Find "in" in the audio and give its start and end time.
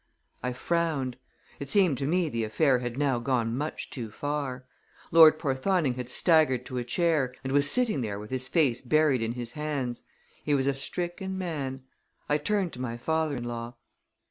9.21-9.33, 13.35-13.43